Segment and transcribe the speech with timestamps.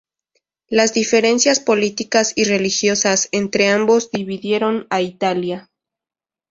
[0.67, 5.69] Las diferencias políticas y religiosas entre ambos dividieron a Italia.